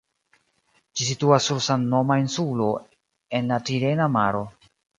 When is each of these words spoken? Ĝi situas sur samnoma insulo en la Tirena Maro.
Ĝi 1.01 1.05
situas 1.09 1.49
sur 1.51 1.59
samnoma 1.67 2.19
insulo 2.23 2.73
en 3.41 3.55
la 3.55 3.63
Tirena 3.71 4.13
Maro. 4.19 4.45